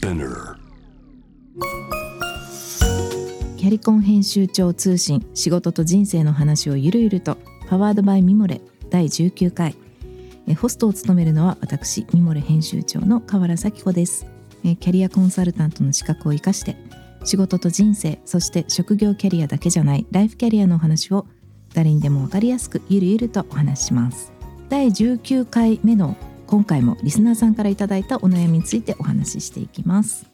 [0.00, 7.36] キャリコン編集長通信仕事と人生の話をゆるゆると
[7.68, 9.76] パワードバイミモレ第19回
[10.58, 14.26] ホストを務めるのは私ミモレ編集長の河原咲子です。
[14.62, 16.76] キャリアコンサルタントの資格を生かして
[17.24, 21.26] 仕事と人生そして職業キャリアだけじゃないライフキャリアの話を
[21.74, 24.32] 誰にでも分かりやすくゆるゆるとお話しします。
[24.70, 26.16] 第19回目の
[26.50, 30.26] 今回もリスナーさんからいただいたお悩みについてお話ししていきます。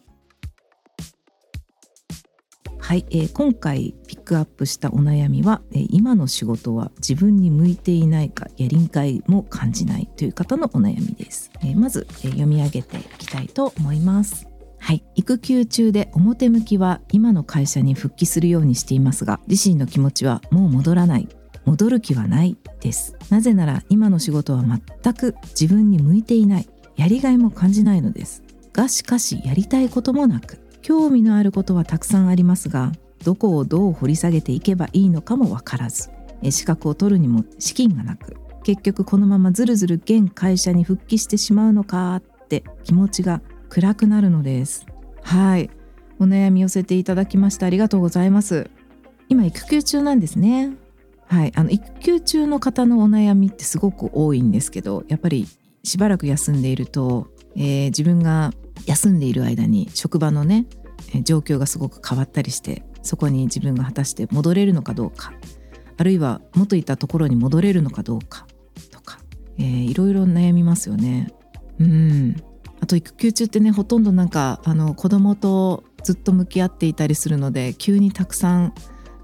[2.79, 14.49] はい、えー今回ピックアップしたお悩みは、えー今の仕事は自分に向いていないかやりがいも感じないという方のお悩みです、えーまず、えー読み上げていきたいと思います。
[14.79, 21.29] はい、育休中で表向きは今の会社に復帰するようにしていますが自身の気持ちはもう戻らない
[21.67, 23.17] 戻る気はないです。
[23.31, 26.69] なぜなら今の仕事は全く自分に向いていない。
[26.95, 28.45] やりがいも感じないのです。
[28.73, 30.59] がしかしやりたいこともなく。
[30.83, 32.93] 興味のあることはたくさんありますが
[33.25, 36.11] どこをどう掘り下げていけばいいのかもわからず。
[36.51, 38.37] 資格を取るにも資金がなく。
[38.63, 44.87] 結局このままずるずる現会社に復帰してしまうのかって気持ちが暗くなるのです。
[45.23, 45.71] はい。
[46.21, 48.71] お悩み寄せていただきましてありがとうございます。
[49.29, 50.77] 今育休中なんですね。
[51.27, 55.47] はいあの育休中の方のお悩みってすごく多いんですけどやっぱり
[55.85, 58.53] しばらく休んでいると、えー自分が
[58.87, 60.67] 休んでいる間に職場のね
[61.23, 65.33] 状況がすごく変わったりしてそこに自分が果たして戻れるのかどうか
[65.97, 68.47] あるいは元いたところに戻れるのかどうか
[68.91, 69.19] とか、
[69.59, 71.33] えーいろいろ悩みますよね。
[71.79, 72.37] うん
[72.81, 78.75] あと育休中ってねほとんどなんかあの子供とずっと向き合っていたりするので急にたくさん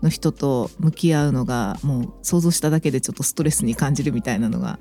[0.03, 4.78] の人と向き合うのがもう想像しただけでちょっとストレスに感じるみたいなのが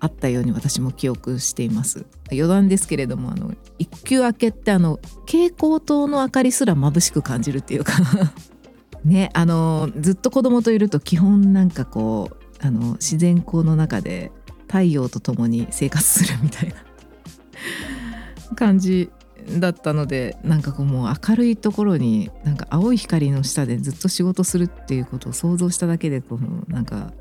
[0.00, 2.06] あったように私も記憶しています。
[2.30, 7.94] 余談ですけれどもあの育休明けってあの蛍光灯の明かりすら眩しく感じるっていうか。
[9.04, 14.30] ねあのずっと子供といると基本なんかこうあの自然光の中で
[14.68, 16.74] 太陽と共に生活するみたいな。
[18.54, 19.10] 感じ
[19.58, 27.12] だったのでなんかこうもう明るいところになんか青い光の下でずっと仕事するっていうことを想像しただけでこうなんか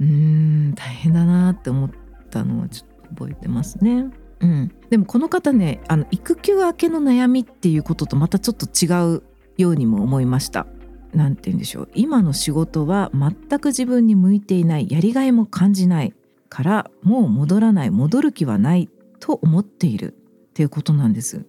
[0.00, 1.90] うーん大変だなって思っ
[2.30, 4.10] たのをちょっと覚えてますね。
[4.40, 9.22] うん、でもこの方ねあの育休明けの悩みっていうこととまたちょっと違う
[9.56, 10.66] ようにも思いました。
[11.12, 16.12] なんて言うんでしょう今の仕事は全く自分に向いていないやりがいも感じない
[16.50, 21.46] からもう戻らない戻る気はないと思っているっていうことなんです。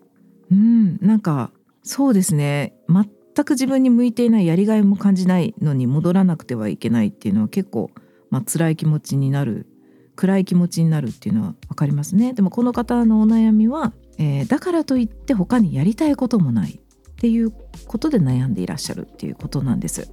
[0.51, 1.51] うんなんか
[1.83, 7.91] そうですね全く自分に向いていないやりがいも感じないのに戻らなくてはいけないっていうのは結構、
[8.29, 9.67] まあ辛い気持ちになる
[10.15, 12.33] 暗い気持ちになるっていうのは分かりますね。
[12.33, 17.53] でもこの方のお悩みは、えーだからといって他にやりたいこともないっていう
[17.87, 20.11] ことで悩んでいらっしゃるっていうことなんです。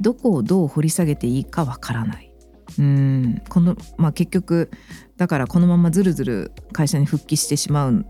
[0.00, 2.32] どこをどう掘り下げていいかわからない。
[2.78, 4.70] うんこのまあ結局
[5.16, 8.06] だからこのままずるずる会社に復帰してしまう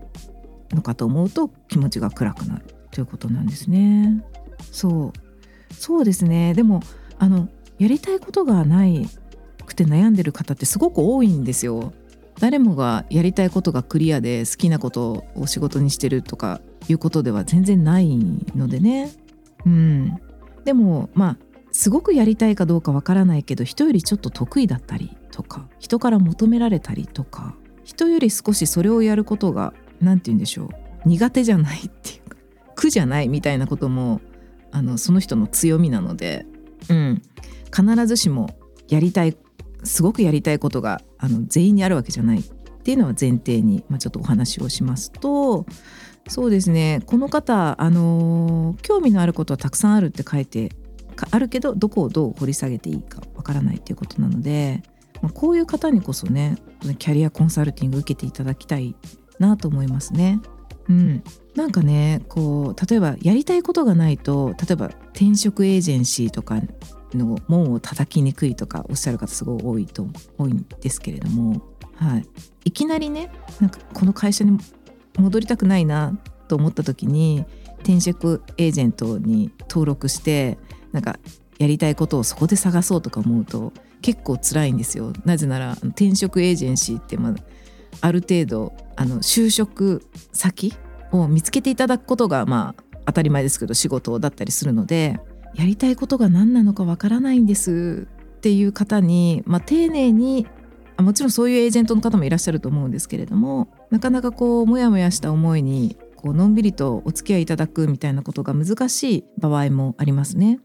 [0.71, 4.23] のかと思うと気持ちが暗くなるということなんですね。
[4.71, 6.81] そうそうですねでも
[7.17, 7.47] あの
[7.77, 9.07] やりたいことがない
[9.65, 11.93] くて悩んでる方ってすごく多いんですよ。
[12.39, 18.17] 誰もがやりたいことがクリアで好きなことを仕事にしてるとかいうことでは全然ない
[18.55, 19.11] のでね。
[19.65, 20.19] うん、
[20.63, 21.37] でもまあ
[21.71, 30.69] すごくやりたいかどうかわからないけど人よりちょっと得意だったりとか人から求められたりとか人より少しそれをやることが何て言うんでしょう。
[31.05, 32.37] 苦手じゃないっていうか
[32.75, 34.21] 苦じゃないみたいなことも
[34.71, 36.45] あのその人の強みなので、
[36.89, 37.21] うん、
[37.75, 38.49] 必ずしも
[38.89, 39.37] やりたい
[39.83, 42.43] すごくやりたいことがあの全員にあるわけじゃないっ
[42.83, 45.65] ていうのは前提に、まあ、ちょっとお話をしますと
[46.27, 47.01] そうですね。
[47.07, 50.69] この方、あの興味のあることはたくさんあるって書いて
[51.31, 54.83] あるけどどこをどう掘り下げていいかわからないっていうことなので、
[55.21, 56.57] まあ、こういう方にこそね
[56.99, 58.95] キャリアコンサルティング受けていただきたい
[59.39, 60.41] なと思いますね。
[60.89, 61.23] うん、
[61.55, 66.59] なんかねこう例えばやりたいことがないと例えば転職エージェンシーとか
[67.13, 70.07] の門を叩きにくいとかおっしゃる方すごい多いと
[70.37, 71.61] 多いんですけれども、
[71.95, 72.25] はい、
[72.65, 74.57] いきなりねなんかこの会社に
[75.17, 77.45] 戻りたくないなと思った時に
[77.79, 80.57] 転職エージェントに登録して
[80.91, 81.19] なんか
[81.59, 85.11] やりたいことをそこで探そうとか思うと結構辛いんですよ。
[85.25, 87.35] なぜなら転職エージェンシーってまあ
[88.01, 90.73] ある程度あの就職先
[91.11, 95.19] を見つけていただくことがまあ当たり前ですけど仕事だったりするので
[95.55, 98.07] やりたいことが何なのかわからないんです
[98.37, 100.47] っていう方に、まあ、丁寧に
[100.97, 110.59] もちろんそういうエージェントの方もいらっしゃると思うんですけれどもなかなかこうモヤモヤした思いにこうのんびりとお付き合いいただくみたいなことが難しい場合もありますね。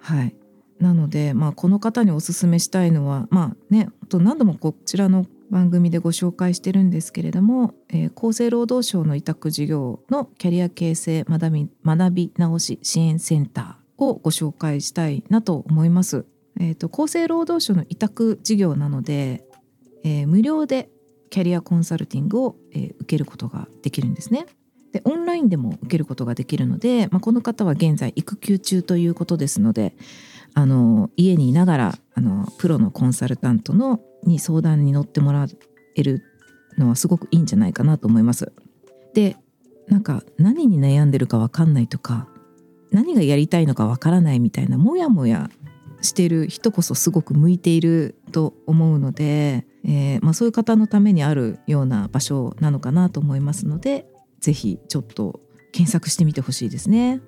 [0.00, 0.36] はい
[0.80, 16.26] なので、まあ、この方におすすめしたいのはまあね何度もこちらの番組でご紹介してるんですけれども、えー、厚生労働省の委託事業のキャリア形成学び学び直し支援センターをご紹介したいなと思います。
[16.58, 19.44] えーと、厚生労働省の委託事業なので、
[20.04, 20.88] えー、無料で
[21.30, 24.46] キャリアコンサルティングを、えー、受けることができるんですね。
[24.92, 29.94] でオンラインでも受けることができるので、まあ、この方は現在育休中ということですので
[30.56, 35.46] あの家にいながらあのプロのコンサルタントのに相談に乗ってもら
[35.94, 36.22] える
[36.78, 38.50] のはすごくいいんじゃないかなと思います。
[39.12, 39.36] で
[39.86, 42.26] なんか何に悩んでるか分かんないとか
[42.90, 45.50] 何がやりたいのか分からないみたいなモヤモヤ
[46.00, 54.06] してる人こそすごく向いていると思うので、えー、まあ、そういう方のためにあるような場所なのかなと思いますので
[54.40, 55.40] 是非ちょっと
[55.72, 57.20] 検索してみてほしいですね。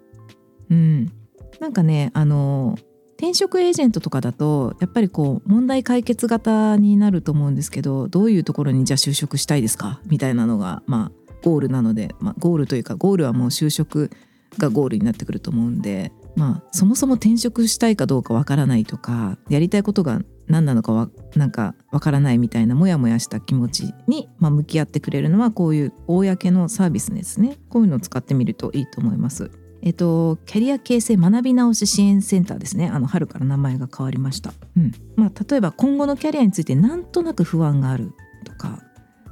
[0.71, 1.13] うん、
[1.61, 2.79] なんかねあの
[3.21, 10.01] 転職エージェントとかだとやっぱりこう問題解決型になると思うんですけどどういうところにじゃあ就職したいですか？
[10.07, 14.13] みたいなのがまあゴールなので、まあ、ゴールというかゴールはもう就職
[14.57, 29.51] がゴールになってくると思うんでまあそもそも転職したいかどうかわからないとかやりたいことが何なのかわなんかわからないみたいなモヤモヤした気持ちに、まあ、向き合ってくれるのはこういう公のサービスですねこういうのを使ってみるといいと思います。
[29.83, 32.89] えっと、キャリア形成学び直し支援センターですね。
[32.89, 34.93] あの春から名前が変わりました、うん。
[35.17, 38.13] まあ、例えば今後のキャリアについてなんとなく不安がある
[38.45, 38.83] とか、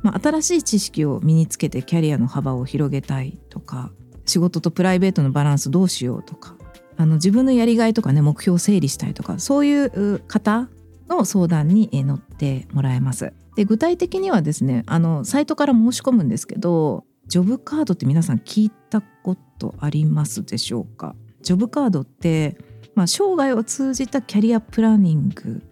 [0.03, 3.91] まあ、新しい知識を身につけてキャリアの幅を広げたいとか。
[4.29, 6.57] 仕事とプライベートのバランスどうしようとか。
[6.97, 9.39] あの自分のやりがいとかね目標を整理したいとか。
[9.39, 10.69] そういう方
[11.09, 13.33] の相談に乗ってもらえます。
[13.55, 21.15] で具体的にはですねあのサイトから申し込むんですけどジョブカードって皆さん聞いたことありますでしょうか？
[21.43, 22.57] ジョブカードって、
[22.95, 25.63] まあ、生涯を通じたキャリアプランニング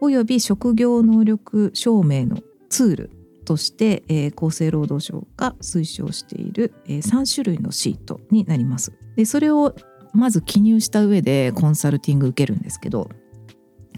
[0.00, 3.10] および職業能力証明のツール
[3.44, 8.92] として、えー、厚生労働省が推奨している、えー、3種類のシートになります。
[9.16, 9.74] でそれを
[10.12, 13.10] まず記入した上でコンサルティング受けるんですけど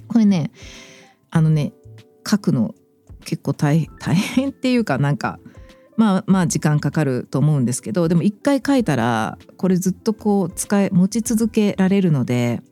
[0.09, 0.51] これね
[1.31, 1.73] あのね
[2.29, 2.75] 書くの
[3.25, 5.39] 結構大変っていうかなんか
[5.97, 12.63] まあまあ時間かかると思うんですけどでも一回書いたらこれずっとこう使い持ち続けられるので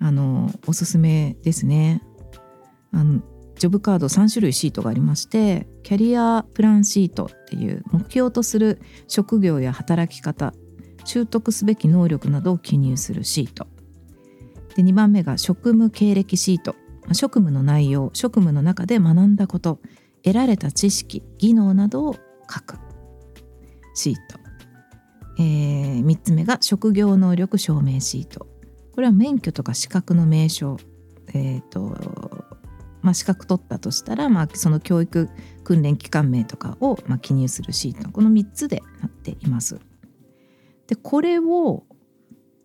[0.00, 2.02] あのおすすめですね。
[2.92, 3.20] あの
[3.58, 10.52] ジョブカード3種類シートがありましてキャリアプランシートっていう目標とする職業や働き方
[11.04, 13.66] 習得すべき能力などを記入するシート
[14.74, 16.74] で2番目が職務経歴シート
[17.12, 19.80] 職務の内容職務の中で学んだこと
[20.22, 22.16] 得られた知識技能などを
[22.50, 22.78] 書く。
[23.94, 24.38] シート、
[25.38, 28.46] えー、3つ目が職業能力証明シート。
[28.94, 30.76] これは免許とか資格の名称。
[31.34, 31.96] え、ー、と
[33.06, 35.28] まあ、資格取ったとしたら、まあ、その教育
[35.62, 38.10] 訓練機関名とかを、まあ、記入するシート。
[38.10, 39.78] この3つでなっています。
[40.88, 41.84] でこれを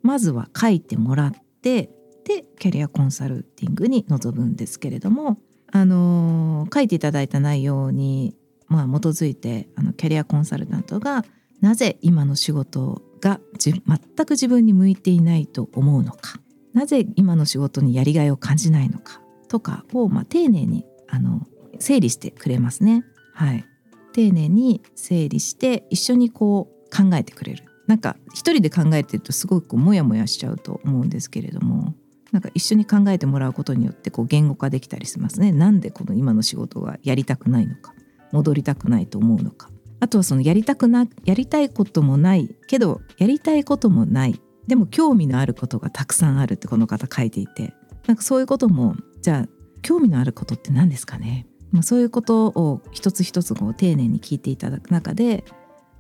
[0.01, 1.92] まずは書いてもらって
[2.24, 5.38] でキャリアコンサルティングに臨むんですけれども、
[5.72, 8.36] あのー、書いていただいた内容に
[8.71, 11.25] まあ、基づいてあのキャリアコンサルタントが
[11.59, 16.40] なぜ今の仕事が全く自分に向いていないと思うのか
[16.73, 21.45] なぜ今の仕事にやりがいを感じないのかとかを、まあ、丁寧にあの
[21.80, 23.04] 整理してくれますね。
[23.33, 23.66] はい、
[24.13, 27.66] 丁寧に整理して一緒にこう考えてくれる。
[27.87, 31.94] なんか一人で考えてるとすごくモヤモヤしちゃうと思うんですけれども
[32.31, 35.51] なんか一緒に考えてもらうことによってこう言語化できたりしますね。
[35.51, 37.94] なんでこの今の仕事がやりたくないのか
[38.31, 39.69] 戻りたくないと思うのか。
[40.00, 44.42] あとはそのやりたくなやりたいこともないけどやりたいこともない。
[44.68, 47.73] でも興味のあることがたくさんあるってこの方書いていて。
[48.07, 49.50] なんかそういうこともじゃあ
[49.81, 55.44] 興味のあることって何ですかね、まあ、そういうことを一つ一つこう丁寧に聞いていただく中で、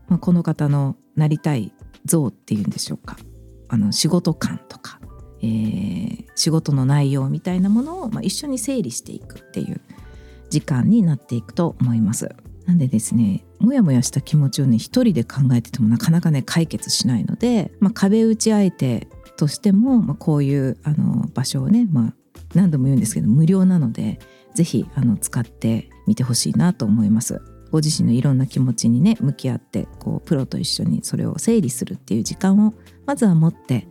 [0.07, 1.73] まあ、この方のなりたい
[2.05, 3.17] 像っていうんでしょうか。
[3.69, 4.99] あの仕事感とか、
[5.41, 9.79] えー、仕事の内容みたいなものを、まあ、一緒に整理していくっていう
[10.51, 12.29] 時間になっていくと思います。
[12.67, 22.13] なんでですねもやもやした気持ちをね一人で考えててもなかなかね解決しないので、まあ、壁打ち相手としても、まあ、こういうあの場所をね、まあ、
[22.53, 24.19] 何度も言うんですけど無料なので
[24.53, 27.41] 是非あの使ってみてほしいなと思います。
[27.71, 32.73] ご自身のいろんな気持ちにね向き合ってこうプロと一緒にそれを整理するっていう時間を
[33.05, 33.87] まずは持って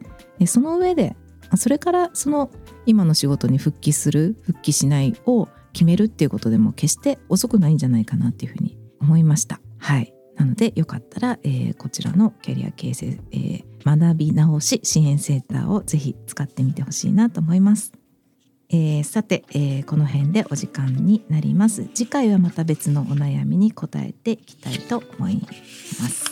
[0.46, 1.16] その上で
[1.56, 2.50] それからその
[2.84, 9.60] 今の仕事に復帰する復帰しないを決めるっていうことでも決して遅くないんじゃないかなっていうふうに思いました。
[9.78, 10.12] はい。
[10.36, 17.92] なのでよかったら、えー、こちらのキャリア形成、えー、学び直し支援センターをぜひ使ってみてほしいなと思います。
[18.70, 21.88] えー、さて、えー、この辺でお時間になります。
[21.92, 25.42] 次回はまた別のお悩みに答えていきたいと思い
[26.00, 26.24] ます、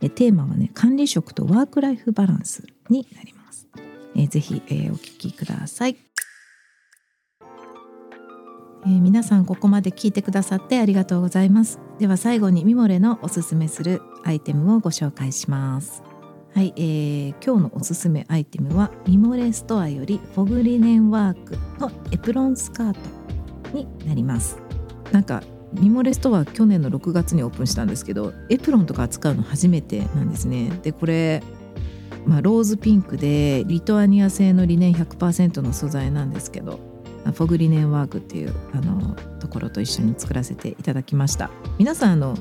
[0.00, 3.68] えー、テーマはね管理職とワークライフバランスになります、
[4.14, 5.96] えー、ぜひ、えー、お聞きください。
[8.86, 11.80] えー、皆さんここまで聞いてくださってありがとうございます。
[11.98, 16.02] では最後にミモレのおすすめするアイテムをご紹介します。
[16.54, 22.98] はい、えー、今日のおすすめアイテムはミモレストアよりフォグリネンワークのエプロンスカート
[23.72, 24.58] になります。
[25.12, 30.70] なんかミモレストア去年の6月にオープンしたんですけどエプロンとか扱うの初めてなんですね。
[30.82, 31.42] でこれ
[32.26, 36.93] まあ、ローズピンクでリトアニア製のリネン100%の素材なんですけど
[37.32, 41.50] fog linen work っていうあのところと一緒に作らせていただきました。
[41.78, 42.36] 皆さんあの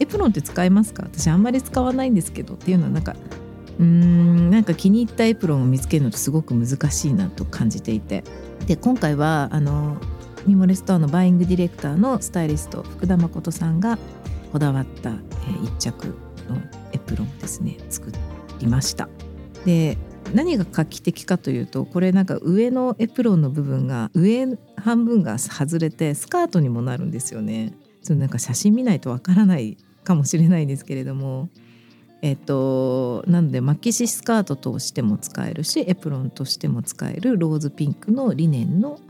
[0.00, 1.04] エプロンって使いますか？
[1.04, 3.14] 私あんまり使わないんですけどっていうのはなんか
[3.78, 8.24] うーんなんか気に入ったエプロンを見つけるのってすごく難しいなと感じていて。
[8.66, 9.96] で今回はあの
[10.46, 13.98] ミモレストアのバイイングディレクターのスタイリスト福田麻琴さんが
[14.52, 16.08] こだわった、えー、一着
[16.48, 16.56] の
[16.92, 18.12] エプロンですね作
[18.60, 19.08] りました。
[19.64, 19.98] で
[20.34, 27.74] 何が画期的かというとこれなんか上のエプロンの部分が上半分が外れてスカートにもなるんですよね。
[28.02, 31.48] そなんか写真見ないとわからないかもしれないんですけれども
[32.22, 39.00] えっと、なので巻きシスカートとしても使えるしエプロンとしても使えるローズピンクのリネンの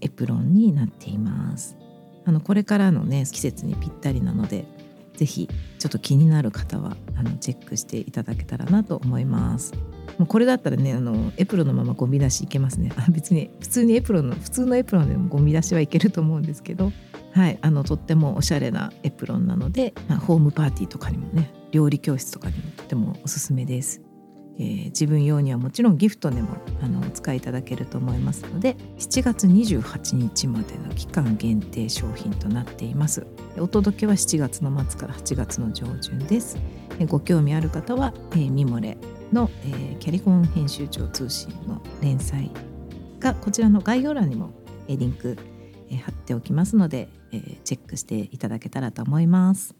[0.00, 1.76] エプロンになっています。
[2.24, 4.64] あのこれからのね季節にぴったりなので
[5.16, 9.74] 是非ちょっと気になる方はあのチェックしていただけたらなと思います。
[10.20, 12.92] もうこれだったらねあのエプロンのままゴミ出しいけますね。
[12.94, 16.92] あ別に普通にエプロンの普通のエプロンでもゴミ出しはいけると思うんですけど、
[17.32, 24.02] はい、あのとってもおしゃれなエプロンなので、まあ、ホームパーティーとかにもね料理教室とかにもとてもおすすめです。
[24.58, 26.50] えー、自分用にはもちろんギフトでも
[26.82, 33.26] あのお使いいただけると思いますので7月28日までの期間限定商品となっています
[33.58, 36.56] お届けは7月の末から8月の上旬です、
[36.98, 38.96] え、ご興味ある方は、えー、ミモレ
[39.32, 42.50] の、えー、キャリコン編集長通信の連載
[43.18, 44.50] がこちらの概要欄にも、
[44.88, 45.36] えー、リンク、
[45.90, 49.74] えー、貼っておきますので、えー、チェックしていただけたらと思います。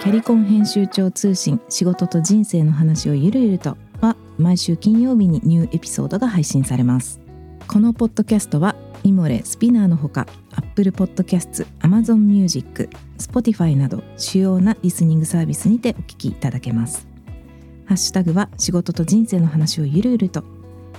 [0.00, 7.20] キャリコン編集長通信仕事と人生の話をゆるゆるとは毎週金曜日にニューエピソードが配信されます。
[7.66, 8.74] このポッドキャストは
[9.04, 17.06] イモレスピナーのほか Apple Podcast、Amazon Music、Spotify など主要なリスニングサービスにてお聞きいただけます。
[17.86, 20.44] ハッシュタグは仕事と人生の話をゆるゆると。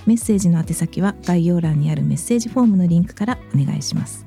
[0.04, 4.26] メッセージの宛先は概要欄にあるメッセージフォームのリンクからお願いします。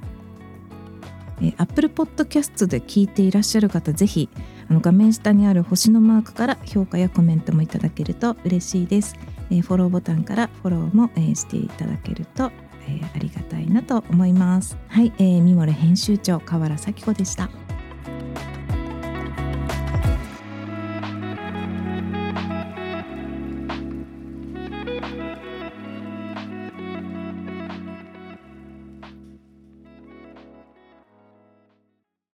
[1.42, 4.30] え Apple Podcast で聞いていらっしゃる方ぜひ
[4.70, 9.16] あの画面下にある星のマークから評価やコメントもいただけると嬉しいです。
[9.52, 12.52] えー、フォローボタンからフォローも、えー、していただけると、
[12.88, 14.78] えー、ありがたいなと思います。
[14.88, 17.50] はい、えー、ミモレ編集長河原咲子でした。